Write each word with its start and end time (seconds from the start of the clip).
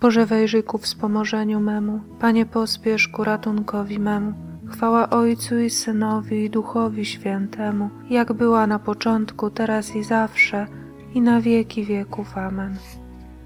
Boże 0.00 0.26
wejrzyj 0.26 0.62
ku 0.62 0.78
wspomożeniu 0.78 1.60
memu, 1.60 2.00
Panie 2.20 2.46
pospiesz 2.46 3.08
ku 3.08 3.24
ratunkowi 3.24 3.98
memu. 3.98 4.32
Chwała 4.66 5.10
Ojcu 5.10 5.58
i 5.58 5.70
Synowi 5.70 6.44
i 6.44 6.50
Duchowi 6.50 7.04
Świętemu, 7.04 7.90
jak 8.10 8.32
była 8.32 8.66
na 8.66 8.78
początku, 8.78 9.50
teraz 9.50 9.96
i 9.96 10.04
zawsze, 10.04 10.66
i 11.14 11.20
na 11.20 11.40
wieki 11.40 11.84
wieków. 11.84 12.38
Amen. 12.38 12.76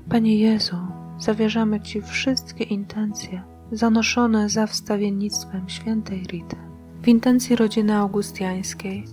Panie 0.08 0.38
Jezu, 0.38 0.76
zawierzamy 1.18 1.80
Ci 1.80 2.02
wszystkie 2.02 2.64
intencje 2.64 3.42
zanoszone 3.72 4.48
za 4.48 4.66
wstawiennictwem 4.66 5.68
świętej 5.68 6.22
Rity. 6.22 6.56
W 7.02 7.08
intencji 7.08 7.56
rodziny 7.56 7.96
augustiańskiej. 7.96 9.04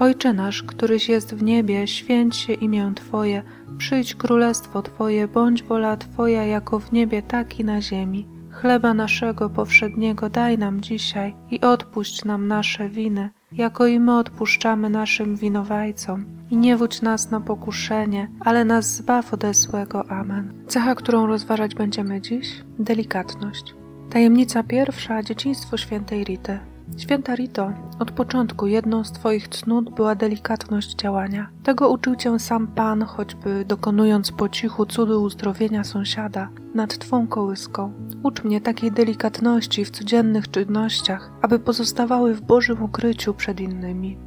Ojcze 0.00 0.32
nasz, 0.32 0.62
któryś 0.62 1.08
jest 1.08 1.34
w 1.34 1.42
niebie, 1.42 1.86
święć 1.86 2.36
się 2.36 2.52
imię 2.52 2.92
Twoje, 2.94 3.42
przyjdź 3.78 4.14
królestwo 4.14 4.82
Twoje, 4.82 5.28
bądź 5.28 5.62
wola 5.62 5.96
Twoja 5.96 6.44
jako 6.44 6.78
w 6.78 6.92
niebie, 6.92 7.22
tak 7.22 7.60
i 7.60 7.64
na 7.64 7.82
ziemi. 7.82 8.26
Chleba 8.50 8.94
naszego 8.94 9.50
powszedniego 9.50 10.30
daj 10.30 10.58
nam 10.58 10.80
dzisiaj 10.80 11.34
i 11.50 11.60
odpuść 11.60 12.24
nam 12.24 12.48
nasze 12.48 12.88
winy, 12.88 13.30
jako 13.52 13.86
i 13.86 14.00
my 14.00 14.16
odpuszczamy 14.18 14.90
naszym 14.90 15.36
winowajcom. 15.36 16.24
I 16.50 16.56
nie 16.56 16.76
wódź 16.76 17.02
nas 17.02 17.30
na 17.30 17.40
pokuszenie, 17.40 18.28
ale 18.40 18.64
nas 18.64 18.96
zbaw 18.96 19.34
ode 19.34 19.54
złego. 19.54 20.10
Amen. 20.10 20.52
Cecha, 20.66 20.94
którą 20.94 21.26
rozważać 21.26 21.74
będziemy 21.74 22.20
dziś? 22.20 22.62
Delikatność. 22.78 23.74
Tajemnica 24.10 24.62
pierwsza, 24.62 25.22
dzieciństwo 25.22 25.76
świętej 25.76 26.24
Rity. 26.24 26.58
Święta 26.96 27.34
Rito, 27.34 27.72
od 27.98 28.10
początku 28.10 28.66
jedną 28.66 29.04
z 29.04 29.12
Twoich 29.12 29.48
cnót 29.48 29.94
była 29.94 30.14
delikatność 30.14 30.94
działania. 30.94 31.48
Tego 31.62 31.90
uczył 31.90 32.16
Cię 32.16 32.38
sam 32.38 32.66
Pan, 32.66 33.02
choćby 33.02 33.64
dokonując 33.64 34.32
po 34.32 34.48
cichu 34.48 34.86
cudu 34.86 35.22
uzdrowienia 35.22 35.84
sąsiada 35.84 36.48
nad 36.74 36.98
Twą 36.98 37.26
kołyską. 37.26 37.92
Ucz 38.22 38.44
mnie 38.44 38.60
takiej 38.60 38.92
delikatności 38.92 39.84
w 39.84 39.90
codziennych 39.90 40.50
czynnościach, 40.50 41.30
aby 41.42 41.58
pozostawały 41.58 42.34
w 42.34 42.40
Bożym 42.40 42.82
ukryciu 42.82 43.34
przed 43.34 43.60
innymi. 43.60 44.18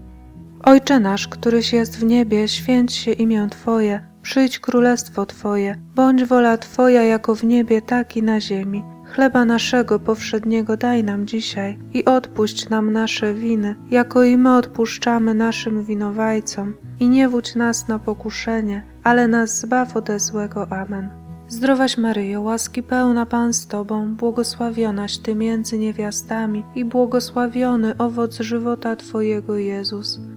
Ojcze 0.63 0.99
nasz, 0.99 1.27
któryś 1.27 1.73
jest 1.73 1.99
w 1.99 2.03
niebie, 2.03 2.47
święć 2.47 2.93
się 2.93 3.11
imię 3.11 3.47
Twoje, 3.49 4.07
przyjdź 4.21 4.59
królestwo 4.59 5.25
Twoje, 5.25 5.75
bądź 5.95 6.25
wola 6.25 6.57
Twoja 6.57 7.03
jako 7.03 7.35
w 7.35 7.43
niebie, 7.43 7.81
tak 7.81 8.17
i 8.17 8.23
na 8.23 8.41
ziemi. 8.41 8.83
Chleba 9.05 9.45
naszego 9.45 9.99
powszedniego 9.99 10.77
daj 10.77 11.03
nam 11.03 11.27
dzisiaj 11.27 11.79
i 11.93 12.05
odpuść 12.05 12.69
nam 12.69 12.91
nasze 12.91 13.33
winy, 13.33 13.75
jako 13.91 14.23
i 14.23 14.37
my 14.37 14.55
odpuszczamy 14.55 15.33
naszym 15.33 15.83
winowajcom. 15.83 16.73
I 16.99 17.09
nie 17.09 17.29
wódź 17.29 17.55
nas 17.55 17.87
na 17.87 17.99
pokuszenie, 17.99 18.83
ale 19.03 19.27
nas 19.27 19.59
zbaw 19.59 19.97
ode 19.97 20.19
złego. 20.19 20.71
Amen. 20.71 21.23
Zdrowaś 21.47 21.97
Maryjo, 21.97 22.41
łaski 22.41 22.83
pełna 22.83 23.25
Pan 23.25 23.53
z 23.53 23.67
Tobą, 23.67 24.15
błogosławionaś 24.15 25.17
Ty 25.17 25.35
między 25.35 25.77
niewiastami 25.77 26.65
i 26.75 26.85
błogosławiony 26.85 27.97
owoc 27.97 28.39
żywota 28.39 28.95
Twojego 28.95 29.57
Jezus. 29.57 30.19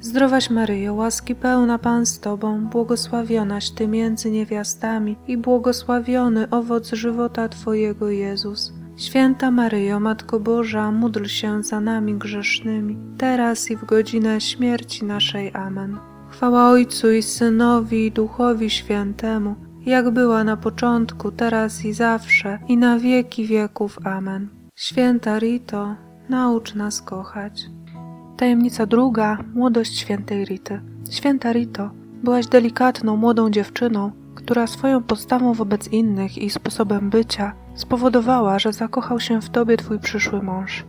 Zdrowaś 0.00 0.50
Maryjo, 0.50 0.94
łaski 0.94 1.34
pełna 1.34 1.78
Pan 1.78 2.06
z 2.06 2.20
Tobą, 2.20 2.66
błogosławionaś 2.66 3.70
Ty 3.70 3.88
między 3.88 4.30
niewiastami 4.30 5.16
i 5.26 5.36
błogosławiony 5.36 6.50
owoc 6.50 6.92
żywota 6.92 7.48
Twojego 7.48 8.10
Jezus. 8.10 8.72
Święta 8.96 9.50
Maryjo, 9.50 10.00
Matko 10.00 10.40
Boża, 10.40 10.92
módl 10.92 11.24
się 11.24 11.62
za 11.62 11.80
nami 11.80 12.14
grzesznymi, 12.14 12.96
teraz 13.18 13.70
i 13.70 13.76
w 13.76 13.84
godzinę 13.84 14.40
śmierci 14.40 15.04
naszej. 15.04 15.50
Amen. 15.54 15.98
Chwała 16.30 16.70
Ojcu 16.70 17.10
i 17.10 17.22
Synowi 17.22 18.06
i 18.06 18.12
Duchowi 18.12 18.70
Świętemu, 18.70 19.54
jak 19.86 20.10
była 20.10 20.44
na 20.44 20.56
początku, 20.56 21.30
teraz 21.32 21.84
i 21.84 21.92
zawsze, 21.92 22.58
i 22.68 22.76
na 22.76 22.98
wieki 22.98 23.46
wieków. 23.46 23.98
Amen. 24.04 24.48
Święta 24.76 25.38
Rito, 25.38 25.94
naucz 26.28 26.74
nas 26.74 27.02
kochać. 27.02 27.77
Tajemnica 28.38 28.86
druga, 28.86 29.38
młodość 29.54 29.98
świętej 29.98 30.44
Rity. 30.44 30.80
Święta 31.10 31.52
Rito, 31.52 31.90
byłaś 32.24 32.46
delikatną, 32.46 33.16
młodą 33.16 33.50
dziewczyną, 33.50 34.10
która 34.34 34.66
swoją 34.66 35.02
postawą 35.02 35.54
wobec 35.54 35.88
innych 35.88 36.38
i 36.38 36.50
sposobem 36.50 37.10
bycia 37.10 37.52
spowodowała, 37.74 38.58
że 38.58 38.72
zakochał 38.72 39.20
się 39.20 39.42
w 39.42 39.50
tobie 39.50 39.76
twój 39.76 39.98
przyszły 39.98 40.42
mąż. 40.42 40.84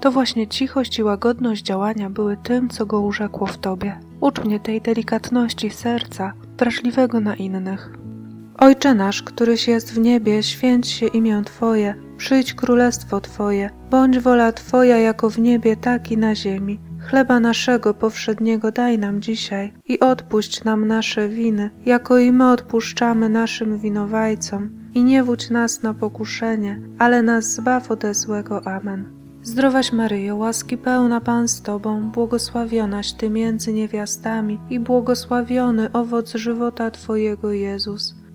To 0.00 0.12
właśnie 0.12 0.46
cichość 0.46 0.98
i 0.98 1.02
łagodność 1.02 1.62
działania 1.62 2.10
były 2.10 2.36
tym, 2.36 2.68
co 2.68 2.86
go 2.86 3.00
urzekło 3.00 3.46
w 3.46 3.58
tobie. 3.58 4.00
Ucz 4.20 4.44
mnie 4.44 4.60
tej 4.60 4.80
delikatności 4.80 5.70
serca, 5.70 6.32
wrażliwego 6.58 7.20
na 7.20 7.34
innych. 7.34 7.90
Ojcze 8.58 8.94
nasz, 8.94 9.22
któryś 9.22 9.68
jest 9.68 9.94
w 9.94 9.98
niebie, 9.98 10.42
święć 10.42 10.88
się 10.88 11.06
imię 11.06 11.42
Twoje, 11.44 11.94
przyjdź 12.16 12.54
królestwo 12.54 13.20
Twoje, 13.20 13.70
bądź 13.90 14.18
wola 14.18 14.52
Twoja 14.52 14.98
jako 14.98 15.30
w 15.30 15.38
niebie, 15.38 15.76
tak 15.76 16.10
i 16.12 16.18
na 16.18 16.34
ziemi. 16.34 16.78
Chleba 17.04 17.40
naszego 17.40 17.94
powszedniego 17.94 18.72
daj 18.72 18.98
nam 18.98 19.20
dzisiaj 19.20 19.72
i 19.84 20.00
odpuść 20.00 20.64
nam 20.64 20.86
nasze 20.86 21.28
winy, 21.28 21.70
jako 21.86 22.18
i 22.18 22.32
my 22.32 22.50
odpuszczamy 22.50 23.28
naszym 23.28 23.78
winowajcom. 23.78 24.70
I 24.94 25.04
nie 25.04 25.24
wódź 25.24 25.50
nas 25.50 25.82
na 25.82 25.94
pokuszenie, 25.94 26.80
ale 26.98 27.22
nas 27.22 27.54
zbaw 27.54 27.90
ode 27.90 28.14
złego. 28.14 28.66
Amen. 28.66 29.04
Zdrowaś 29.42 29.92
Maryjo, 29.92 30.36
łaski 30.36 30.78
pełna 30.78 31.20
Pan 31.20 31.48
z 31.48 31.62
Tobą, 31.62 32.10
błogosławionaś 32.10 33.12
Ty 33.12 33.30
między 33.30 33.72
niewiastami 33.72 34.60
i 34.70 34.80
błogosławiony 34.80 35.92
owoc 35.92 36.34
żywota 36.34 36.90
Twojego 36.90 37.52
Jezus. 37.52 38.14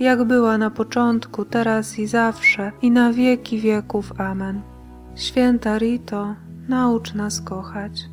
jak 0.00 0.24
była 0.24 0.58
na 0.58 0.70
początku, 0.70 1.44
teraz 1.44 1.98
i 1.98 2.06
zawsze, 2.06 2.72
i 2.82 2.90
na 2.90 3.12
wieki 3.12 3.58
wieków. 3.58 4.20
Amen. 4.20 4.62
Święta 5.14 5.78
Rito, 5.78 6.34
naucz 6.68 7.14
nas 7.14 7.40
kochać. 7.40 8.04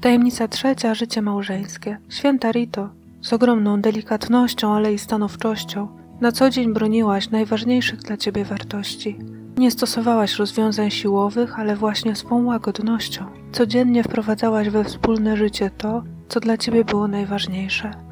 Tajemnica 0.00 0.48
trzecia, 0.48 0.94
życie 0.94 1.22
małżeńskie. 1.22 1.98
Święta 2.08 2.52
Rito, 2.52 2.88
z 3.22 3.32
ogromną 3.32 3.80
delikatnością, 3.80 4.74
ale 4.74 4.92
i 4.92 4.98
stanowczością, 4.98 5.88
na 6.20 6.32
co 6.32 6.50
dzień 6.50 6.72
broniłaś 6.72 7.30
najważniejszych 7.30 8.00
dla 8.00 8.16
Ciebie 8.16 8.44
wartości. 8.44 9.18
Nie 9.56 9.70
stosowałaś 9.70 10.36
rozwiązań 10.36 10.90
siłowych, 10.90 11.58
ale 11.58 11.76
właśnie 11.76 12.16
swą 12.16 12.44
łagodnością. 12.44 13.26
Codziennie 13.52 14.02
wprowadzałaś 14.02 14.68
we 14.68 14.84
wspólne 14.84 15.36
życie 15.36 15.70
to, 15.70 16.02
co 16.28 16.40
dla 16.40 16.56
Ciebie 16.56 16.84
było 16.84 17.08
najważniejsze. 17.08 18.11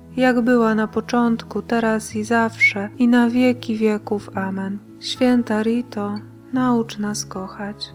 jak 0.17 0.41
była 0.41 0.75
na 0.75 0.87
początku, 0.87 1.61
teraz 1.61 2.15
i 2.15 2.23
zawsze, 2.23 2.89
i 2.97 3.07
na 3.07 3.29
wieki 3.29 3.75
wieków. 3.75 4.29
Amen. 4.35 4.79
Święta 4.99 5.63
Rito, 5.63 6.15
naucz 6.53 6.99
nas 6.99 7.25
kochać. 7.25 7.89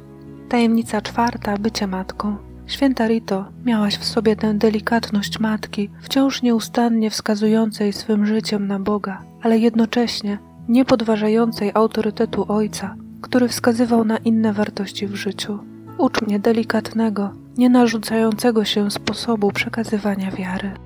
Tajemnica 0.49 1.01
czwarta 1.01 1.57
bycie 1.57 1.87
matką. 1.87 2.37
Święta 2.67 3.07
Rito, 3.07 3.45
miałaś 3.65 3.97
w 3.97 4.05
sobie 4.05 4.37
tę 4.37 4.55
delikatność 4.55 5.41
matki, 5.41 5.91
wciąż 6.01 6.43
nieustannie 6.43 7.11
wskazującej 7.11 7.93
swym 7.93 8.27
życiem 8.27 8.67
na 8.67 8.81
Boga, 8.81 9.23
ale 9.43 9.59
jednocześnie 9.59 10.39
nie 10.69 10.85
podważającej 10.85 11.71
autorytetu 11.75 12.45
Ojca, 12.49 12.97
który 13.21 13.49
wskazywał 13.49 14.05
na 14.05 14.17
inne 14.17 14.53
wartości 14.53 15.07
w 15.07 15.15
życiu. 15.15 15.59
Ucz 15.99 16.23
mnie 16.23 16.39
delikatnego, 16.39 17.31
nie 17.57 17.71
narzucającego 17.71 18.65
się 18.65 18.91
sposobu 18.91 19.53
przekazywania 19.53 20.31
wiary. 20.31 20.86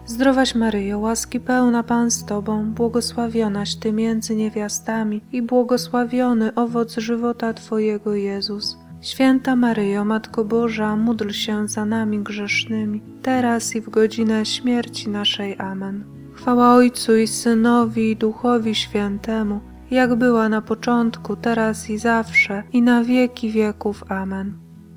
Zdrowaś 0.11 0.55
Maryjo, 0.55 0.99
łaski 0.99 1.39
pełna 1.39 1.83
Pan 1.83 2.11
z 2.11 2.25
Tobą, 2.25 2.71
błogosławionaś 2.71 3.75
Ty 3.75 3.93
między 3.93 4.35
niewiastami 4.35 5.21
i 5.31 5.41
błogosławiony 5.41 6.55
owoc 6.55 6.97
żywota 6.97 7.53
Twojego 7.53 8.15
Jezus. 8.15 8.77
Święta 9.01 9.55
Maryjo, 9.55 10.05
Matko 10.05 10.45
Boża, 10.45 10.95
módl 10.95 11.29
się 11.29 11.67
za 11.67 11.85
nami 11.85 12.19
grzesznymi, 12.19 13.01
teraz 13.21 13.75
i 13.75 13.81
w 13.81 13.89
godzinę 13.89 14.45
śmierci 14.45 15.09
naszej. 15.09 15.55
Amen. 15.59 16.03
Chwała 16.33 16.73
Ojcu 16.73 17.17
i 17.17 17.27
Synowi 17.27 18.11
i 18.11 18.15
Duchowi 18.15 18.75
Świętemu, 18.75 19.59
jak 19.91 20.15
była 20.15 20.49
na 20.49 20.61
początku, 20.61 21.35
teraz 21.35 21.89
i 21.89 21.97
zawsze, 21.97 22.63
i 22.73 22.81
na 22.81 23.03
wieki 23.03 23.51
wieków. 23.51 24.03
Amen. 24.09 24.53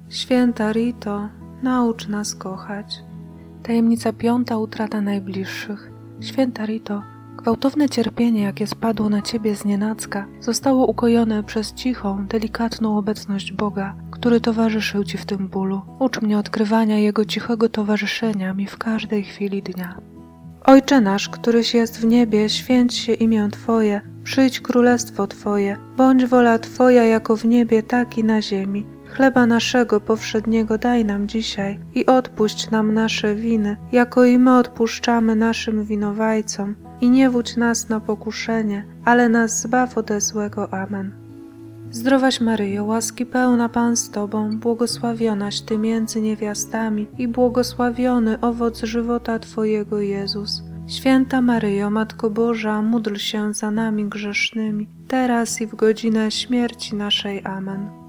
Święta 0.08 0.72
Rito, 0.72 1.28
naucz 1.62 2.08
nas 2.08 2.34
kochać. 2.34 3.04
Tajemnica 3.66 4.12
piąta 4.12 4.56
utrata 4.58 5.00
najbliższych. 5.00 5.90
Święta 6.20 6.66
Rito, 6.66 7.02
gwałtowne 7.36 7.88
cierpienie, 7.88 8.42
jakie 8.42 8.66
spadło 8.66 9.08
na 9.08 9.22
ciebie 9.22 9.56
z 9.56 9.64
nienacka, 9.64 10.26
zostało 10.40 10.86
ukojone 10.86 11.42
przez 11.42 11.72
cichą, 11.72 12.26
delikatną 12.26 12.98
obecność 12.98 13.52
Boga, 13.52 13.94
który 14.10 14.40
towarzyszył 14.40 15.04
ci 15.04 15.18
w 15.18 15.26
tym 15.26 15.48
bólu. 15.48 15.80
Ucz 15.98 16.22
mnie 16.22 16.38
odkrywania 16.38 16.98
Jego 16.98 17.24
cichego 17.24 17.68
towarzyszenia 17.68 18.54
mi 18.54 18.66
w 18.66 18.78
każdej 18.78 19.22
chwili 19.22 19.62
dnia. 19.62 19.98
Ojcze 20.64 21.00
nasz, 21.00 21.28
któryś 21.28 21.74
jest 21.74 22.00
w 22.00 22.04
niebie, 22.04 22.48
święć 22.48 22.94
się 22.94 23.12
imię 23.12 23.48
Twoje, 23.52 24.00
przyjdź 24.24 24.60
królestwo 24.60 25.26
Twoje, 25.26 25.76
bądź 25.96 26.26
wola 26.26 26.58
Twoja 26.58 27.04
jako 27.04 27.36
w 27.36 27.44
niebie, 27.44 27.82
tak 27.82 28.18
i 28.18 28.24
na 28.24 28.42
ziemi. 28.42 28.93
Chleba 29.16 29.46
naszego 29.46 30.00
powszedniego 30.00 30.78
daj 30.78 31.04
nam 31.04 31.28
dzisiaj 31.28 31.80
i 31.94 32.06
odpuść 32.06 32.70
nam 32.70 32.94
nasze 32.94 33.34
winy, 33.34 33.76
jako 33.92 34.24
i 34.24 34.38
my 34.38 34.56
odpuszczamy 34.58 35.36
naszym 35.36 35.84
winowajcom. 35.84 36.74
I 37.00 37.10
nie 37.10 37.30
wódź 37.30 37.56
nas 37.56 37.88
na 37.88 38.00
pokuszenie, 38.00 38.84
ale 39.04 39.28
nas 39.28 39.60
zbaw 39.60 39.98
ode 39.98 40.20
złego. 40.20 40.72
Amen. 40.72 41.12
Zdrowaś 41.90 42.40
Maryjo, 42.40 42.84
łaski 42.84 43.26
pełna 43.26 43.68
Pan 43.68 43.96
z 43.96 44.10
Tobą, 44.10 44.58
błogosławionaś 44.58 45.60
Ty 45.60 45.78
między 45.78 46.20
niewiastami 46.20 47.06
i 47.18 47.28
błogosławiony 47.28 48.40
owoc 48.40 48.82
żywota 48.82 49.38
Twojego 49.38 50.00
Jezus. 50.00 50.62
Święta 50.86 51.40
Maryjo, 51.40 51.90
Matko 51.90 52.30
Boża, 52.30 52.82
módl 52.82 53.16
się 53.16 53.54
za 53.54 53.70
nami 53.70 54.04
grzesznymi, 54.04 54.88
teraz 55.08 55.60
i 55.60 55.66
w 55.66 55.74
godzinę 55.74 56.30
śmierci 56.30 56.96
naszej. 56.96 57.42
Amen. 57.44 58.03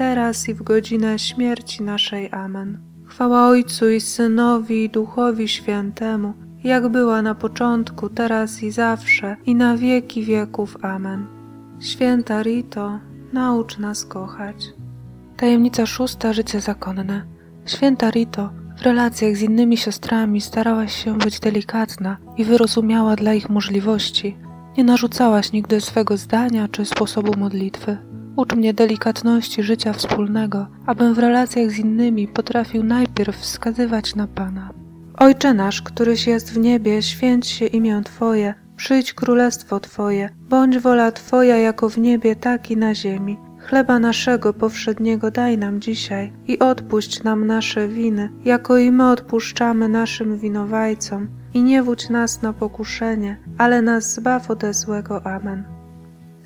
teraz 0.00 0.48
i 0.48 0.54
w 0.54 0.62
godzinę 0.62 1.18
śmierci 1.18 1.82
naszej. 1.82 2.28
Amen. 2.32 2.78
Chwała 3.06 3.48
Ojcu 3.48 3.90
i 3.90 4.00
Synowi 4.00 4.84
i 4.84 4.90
Duchowi 4.90 5.48
Świętemu, 5.48 6.32
jak 6.64 6.88
była 6.88 7.22
na 7.22 7.34
początku, 7.34 8.08
teraz 8.08 8.62
i 8.62 8.70
zawsze, 8.70 9.36
i 9.46 9.54
na 9.54 9.76
wieki 9.76 10.24
wieków. 10.24 10.76
Amen. 10.82 11.26
Święta 11.80 12.42
Rito, 12.42 12.98
naucz 13.32 13.78
nas 13.78 14.04
kochać. 14.04 14.56
Tajemnica 15.36 15.86
szósta 15.86 16.32
życie 16.32 16.60
zakonne. 16.60 17.26
Święta 17.66 18.10
Rito, 18.10 18.50
w 18.78 18.82
relacjach 18.82 19.36
z 19.36 19.42
innymi 19.42 19.76
siostrami 19.76 20.40
starałaś 20.40 21.04
się 21.04 21.18
być 21.18 21.40
delikatna 21.40 22.16
i 22.36 22.44
wyrozumiała 22.44 23.16
dla 23.16 23.34
ich 23.34 23.50
możliwości. 23.50 24.36
Nie 24.76 24.84
narzucałaś 24.84 25.52
nigdy 25.52 25.80
swego 25.80 26.16
zdania 26.16 26.68
czy 26.68 26.84
sposobu 26.84 27.38
modlitwy. 27.38 28.09
Ucz 28.40 28.54
mnie 28.54 28.74
delikatności 28.74 29.62
życia 29.62 29.92
wspólnego, 29.92 30.66
abym 30.86 31.14
w 31.14 31.18
relacjach 31.18 31.70
z 31.70 31.78
innymi 31.78 32.28
potrafił 32.28 32.84
najpierw 32.84 33.36
wskazywać 33.36 34.14
na 34.14 34.26
Pana. 34.26 34.70
Ojcze 35.18 35.54
nasz, 35.54 35.82
któryś 35.82 36.26
jest 36.26 36.52
w 36.52 36.58
niebie, 36.58 37.02
święć 37.02 37.46
się 37.46 37.66
imię 37.66 38.02
Twoje, 38.04 38.54
przyjdź 38.76 39.12
królestwo 39.14 39.80
Twoje, 39.80 40.28
bądź 40.48 40.78
wola 40.78 41.12
Twoja 41.12 41.56
jako 41.56 41.88
w 41.88 41.98
niebie, 41.98 42.36
tak 42.36 42.70
i 42.70 42.76
na 42.76 42.94
ziemi. 42.94 43.38
Chleba 43.58 43.98
naszego 43.98 44.52
powszedniego 44.52 45.30
daj 45.30 45.58
nam 45.58 45.80
dzisiaj 45.80 46.32
i 46.46 46.58
odpuść 46.58 47.22
nam 47.22 47.46
nasze 47.46 47.88
winy, 47.88 48.30
jako 48.44 48.78
i 48.78 48.92
my 48.92 49.10
odpuszczamy 49.10 49.88
naszym 49.88 50.38
winowajcom. 50.38 51.28
i 51.54 51.62
nie 51.62 51.82
wódź 51.82 52.08
nas 52.08 52.42
na 52.42 52.52
pokuszenie, 52.52 53.36
ale 53.58 53.82
nas 53.82 54.14
zbaw 54.14 54.50
ode 54.50 54.74
złego. 54.74 55.26
Amen. 55.26 55.79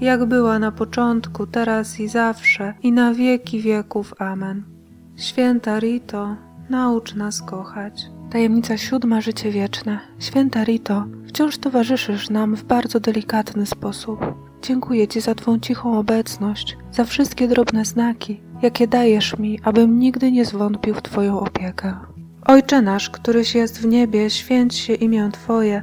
jak 0.00 0.24
była 0.24 0.58
na 0.58 0.72
początku, 0.72 1.46
teraz 1.46 2.00
i 2.00 2.08
zawsze, 2.08 2.74
i 2.82 2.92
na 2.92 3.14
wieki 3.14 3.60
wieków. 3.60 4.14
Amen. 4.18 4.62
Święta 5.16 5.78
Rito, 5.78 6.36
naucz 6.70 7.14
nas 7.14 7.42
kochać. 7.42 8.06
Tajemnica 8.30 8.78
siódma 8.78 9.20
Życie 9.20 9.50
wieczne. 9.50 9.98
Święta 10.18 10.64
Rito, 10.64 11.04
wciąż 11.26 11.58
towarzyszysz 11.58 12.30
nam 12.30 12.56
w 12.56 12.64
bardzo 12.64 13.00
delikatny 13.00 13.66
sposób. 13.66 14.20
Dziękuję 14.62 15.08
Ci 15.08 15.20
za 15.20 15.34
Twą 15.34 15.58
cichą 15.58 15.98
obecność, 15.98 16.76
za 16.92 17.04
wszystkie 17.04 17.48
drobne 17.48 17.84
znaki, 17.84 18.40
jakie 18.62 18.88
dajesz 18.88 19.38
mi, 19.38 19.60
abym 19.62 19.98
nigdy 19.98 20.32
nie 20.32 20.44
zwątpił 20.44 20.94
w 20.94 21.02
Twoją 21.02 21.40
opiekę. 21.40 21.96
Ojcze 22.46 22.82
nasz, 22.82 23.10
któryś 23.10 23.54
jest 23.54 23.80
w 23.82 23.86
niebie, 23.86 24.30
święć 24.30 24.74
się 24.74 24.94
imię 24.94 25.30
Twoje, 25.32 25.82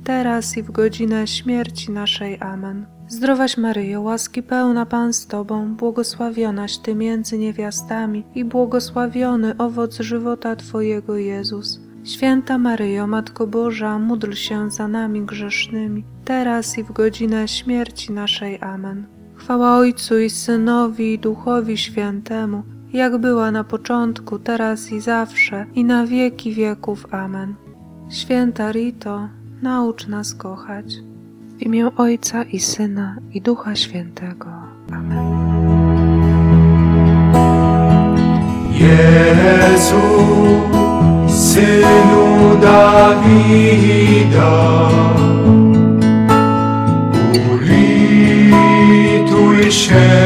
teraz 0.11 0.57
i 0.57 0.63
w 0.63 0.71
godzinę 0.71 1.27
śmierci 1.27 1.91
naszej. 1.91 2.37
Amen. 2.39 2.85
Zdrowaś 3.07 3.57
Maryjo, 3.57 4.01
łaski 4.01 4.43
pełna 4.43 4.85
Pan 4.85 5.13
z 5.13 5.27
Tobą, 5.27 5.75
błogosławionaś 5.75 6.77
Ty 6.77 6.95
między 6.95 7.37
niewiastami 7.37 8.23
i 8.35 8.45
błogosławiony 8.45 9.57
owoc 9.57 9.99
żywota 9.99 10.55
Twojego 10.55 11.17
Jezus. 11.17 11.79
Święta 12.03 12.57
Maryjo, 12.57 13.07
Matko 13.07 13.47
Boża, 13.47 13.99
módl 13.99 14.33
się 14.33 14.71
za 14.71 14.87
nami 14.87 15.21
grzesznymi, 15.21 16.03
teraz 16.25 16.77
i 16.77 16.83
w 16.83 16.91
godzinę 16.91 17.47
śmierci 17.47 18.11
naszej. 18.11 18.59
Amen. 18.61 19.05
Chwała 19.35 19.77
Ojcu 19.77 20.19
i 20.19 20.29
Synowi 20.29 21.13
i 21.13 21.19
Duchowi 21.19 21.77
Świętemu, 21.77 22.63
jak 22.93 23.17
była 23.17 23.51
na 23.51 23.63
początku, 23.63 24.39
teraz 24.39 24.91
i 24.91 25.01
zawsze, 25.01 25.65
i 25.73 25.83
na 25.83 26.05
wieki 26.05 26.53
wieków. 26.53 27.13
Amen. 27.13 27.55
Święta 28.09 28.71
Rito, 28.71 29.40
naucz 29.61 30.07
nas 30.07 30.35
kochać. 30.35 30.85
W 31.57 31.61
imię 31.61 31.91
Ojca 31.97 32.43
i 32.43 32.59
Syna 32.59 33.15
i 33.33 33.41
Ducha 33.41 33.75
Świętego. 33.75 34.49
Amen. 34.91 35.51
Jezu, 38.71 40.01
Synu 41.27 42.57
Dawida, 42.61 44.51
ulituj 47.53 49.71
się 49.71 50.20